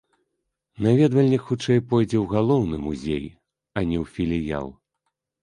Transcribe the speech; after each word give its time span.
Наведвальнік 0.85 1.43
хутчэй 1.49 1.81
пойдзе 1.91 2.17
ў 2.21 2.23
галоўны 2.33 2.77
музей, 2.87 3.25
а 3.77 3.85
не 3.93 3.97
ў 4.03 4.17
філіял. 4.17 4.67